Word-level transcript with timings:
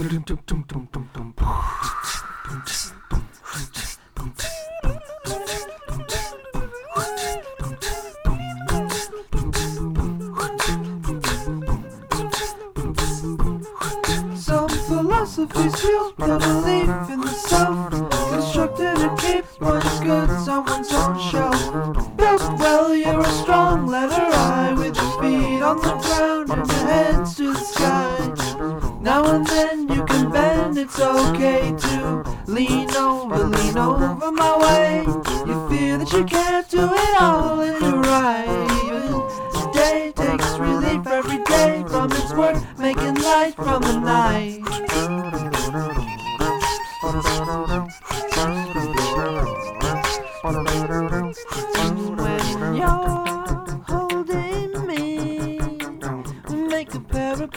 Some 0.00 0.08
philosophies 14.88 15.78
feel 15.78 16.12
the 16.16 16.38
belief 16.38 17.10
in 17.10 17.20
the 17.20 17.28
self. 17.28 17.90
Constructed 18.30 18.96
and 18.96 19.18
keep 19.18 19.44
one's 19.60 20.00
good, 20.00 20.30
on 20.30 20.64
one's 20.64 20.90
own 20.94 21.20
shelf 21.30 22.16
Built 22.16 22.40
well, 22.58 22.94
you're 22.94 23.20
a 23.20 23.30
strong 23.42 23.86
letter 23.86 24.14
I 24.14 24.72
With 24.72 24.96
your 24.96 25.20
feet 25.20 25.60
on 25.60 25.76
the 25.76 25.92
ground 25.92 26.50
and 26.50 26.66
your 26.66 26.86
heads 26.86 27.34
to 27.36 27.52
the 27.52 27.58
sky 27.58 28.49
Now 29.00 29.24
and 29.34 29.46
then 29.46 29.88
you 29.88 30.04
can 30.04 30.30
bend, 30.30 30.76
it's 30.76 31.00
okay 31.00 31.74
to 31.78 32.24
Lean 32.46 32.90
over, 32.96 33.44
lean 33.44 33.78
over 33.78 34.30
my 34.32 34.58
way. 34.58 35.04
You 35.46 35.68
fear 35.68 35.98
that 35.98 36.12
you 36.12 36.24
can't 36.24 36.68
do 36.68 36.84
it 36.92 37.22
all 37.22 37.60
and 37.60 37.80
you're 37.80 38.02
right. 38.02 38.48
Even 38.84 39.72
today 39.72 40.12
takes 40.14 40.58
relief 40.58 41.06
every 41.06 41.42
day 41.44 41.84
from 41.88 42.10
its 42.12 42.32
work 42.34 42.56
Making 42.76 43.14
light 43.22 43.54
from 43.54 43.82
the 43.82 44.00
night 44.00 45.19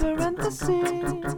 parentheses. 0.03 1.35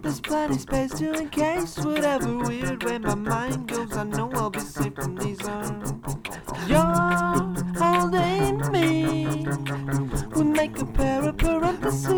There's 0.00 0.20
plenty 0.20 0.58
space 0.58 0.92
to 0.98 1.12
encase 1.12 1.76
whatever 1.78 2.38
weird 2.38 2.82
way 2.82 2.98
my 2.98 3.14
mind 3.14 3.68
goes. 3.68 3.94
I 3.94 4.04
know 4.04 4.30
I'll 4.32 4.48
be 4.48 4.60
safe 4.60 4.94
from 4.94 5.14
these 5.16 5.46
arms. 5.46 5.92
You're 6.66 6.80
holding 7.80 8.56
me. 8.72 9.46
We 10.34 10.42
make 10.44 10.78
a 10.78 10.86
pair 10.86 11.28
of 11.28 11.36
parentheses. 11.36 12.08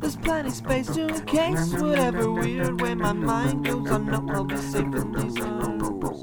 There's 0.00 0.16
plenty 0.16 0.50
space 0.50 0.88
to 0.94 1.06
encase 1.06 1.72
whatever 1.74 2.32
weird 2.32 2.80
way 2.80 2.94
my 2.96 3.12
mind 3.12 3.66
goes. 3.66 3.88
I 3.88 3.98
know 3.98 4.26
I'll 4.30 4.44
be 4.44 4.56
safe 4.56 4.94
in 5.00 5.12
these 5.12 5.40
arms. 5.40 6.20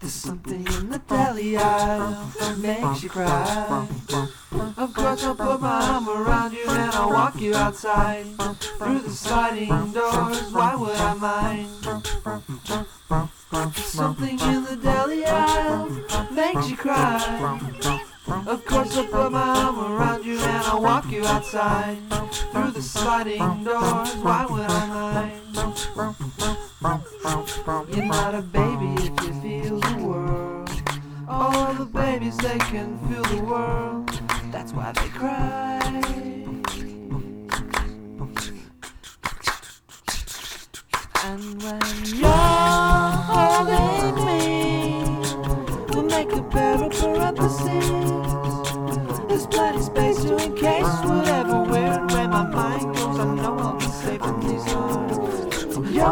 There's 0.00 0.12
something 0.12 0.66
in 0.66 0.90
the 0.90 1.00
deli 1.06 1.56
aisle 1.56 2.32
that 2.40 2.58
makes 2.58 3.04
you 3.04 3.10
cry. 3.10 3.86
Of 5.04 5.20
course, 5.20 5.24
I'll 5.24 5.34
put 5.34 5.60
my 5.60 5.86
arm 5.86 6.08
around 6.08 6.54
you 6.54 6.64
and 6.66 6.90
I'll 6.92 7.10
walk 7.10 7.38
you 7.38 7.54
outside 7.54 8.24
through 8.78 9.00
the 9.00 9.10
sliding 9.10 9.92
doors. 9.92 10.50
Why 10.50 10.74
would 10.74 10.96
I 10.96 11.12
mind? 11.12 11.68
Something 13.76 14.40
in 14.40 14.64
the 14.64 14.76
deli 14.82 15.26
aisle 15.26 15.90
makes 16.30 16.70
you 16.70 16.76
cry. 16.78 17.20
Of 18.46 18.64
course, 18.64 18.96
I'll 18.96 19.04
put 19.04 19.30
my 19.30 19.42
arm 19.42 19.78
around 19.78 20.24
you 20.24 20.38
and 20.38 20.64
I'll 20.64 20.80
walk 20.80 21.10
you 21.10 21.26
outside 21.26 21.98
through 22.50 22.70
the 22.70 22.80
sliding 22.80 23.62
doors. 23.62 24.10
Why 24.16 24.46
would 24.46 24.62
I 24.62 24.86
mind? 24.86 25.32
You're 27.94 28.06
not 28.06 28.34
a 28.34 28.40
baby 28.40 28.94
if 29.04 29.22
you 29.22 29.34
feel 29.42 29.80
the 29.80 29.96
world. 30.02 30.70
All 31.28 31.74
the 31.74 31.84
babies, 31.84 32.38
they 32.38 32.56
can 32.56 32.98
feel 33.06 33.22
the 33.22 33.42
world. 33.44 34.10
That's 34.54 34.72
why 34.72 34.92
they 34.92 35.08
cry. 35.08 35.80
And 41.24 41.60
when 41.60 41.82
you're 42.14 42.30
holding 43.30 44.14
me, 44.24 45.18
we'll 45.90 46.04
make 46.04 46.32
a 46.32 46.42
pair 46.44 46.84
of 46.84 46.92
parentheses. 46.92 47.88
There's 49.28 49.46
plenty 49.48 49.82
space 49.82 50.22
to 50.22 50.36
encase 50.36 51.00
whatever 51.04 51.62
weird 51.64 52.12
way 52.12 52.26
my 52.28 52.46
mind 52.46 52.94
goes. 52.94 53.18
I 53.18 53.34
know 53.34 53.58
I'll 53.58 53.76
be 53.76 53.86
safe 53.86 54.22
in 54.22 54.40
these 54.46 54.72
arms. 54.72 55.16
You're 55.92 56.06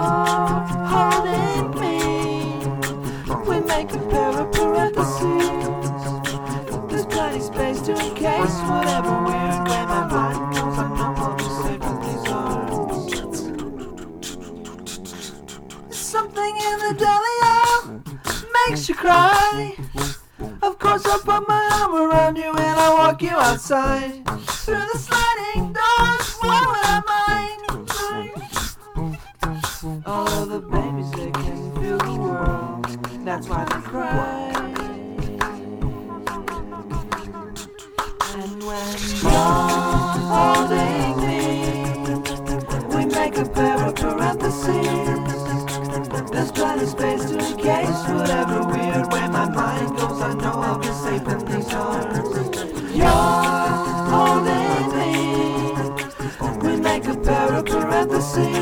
holding 0.95 1.81
me. 1.81 1.97
We 3.49 3.61
make 3.61 3.93
a 3.93 3.99
pair 4.11 4.22
Something 16.35 16.57
in 16.57 16.79
the 16.79 16.95
deli 16.99 17.37
aisle 17.43 18.01
makes 18.67 18.89
you 18.89 18.95
cry. 18.95 19.77
Of 20.63 20.79
course, 20.79 21.05
I 21.05 21.19
put 21.19 21.47
my 21.47 21.69
arm 21.75 21.95
around 21.95 22.37
you 22.39 22.51
and 22.51 22.81
I 22.81 22.89
walk 22.95 23.21
you 23.21 23.37
outside 23.37 24.25
through 24.65 24.87
the 24.93 24.99
sliding 24.99 25.75
doors. 25.75 26.37
Why 26.41 26.59
would 26.69 26.87
I 26.89 27.03
mind? 27.13 27.61
All 30.07 30.29
of 30.29 30.49
the 30.49 30.61
babies 30.61 31.11
they 31.11 31.31
can 31.33 31.75
feel 31.77 31.99
the 31.99 32.15
world. 32.19 32.87
That's 33.27 33.47
why 33.49 33.65
they 33.67 33.81
cry. 33.83 34.53
And 38.41 38.63
when 38.65 38.97
you're 39.21 39.69
holding 40.33 41.15
me, 41.27 41.41
we 42.97 43.05
make 43.05 43.37
a 43.37 43.45
pair 43.45 43.87
of 43.87 43.95
parentheses. 43.97 45.42
There's 46.31 46.53
plenty 46.53 46.87
space 46.87 47.25
to 47.31 47.39
encase 47.39 48.09
whatever 48.09 48.63
weird 48.67 49.13
way 49.13 49.29
my 49.29 49.49
mind 49.49 49.97
goes. 49.97 50.21
I 50.21 50.35
know 50.35 50.53
I'll 50.53 50.79
be 50.79 50.87
safe 50.89 51.27
in 51.27 51.39
these 51.47 51.73
arms. 51.73 52.29
You're 52.95 53.09
holding 54.13 54.89
me. 54.97 55.13
We 56.63 56.81
make 56.81 57.07
a 57.07 57.17
pair 57.17 57.53
of 57.55 57.65
parentheses. 57.67 58.62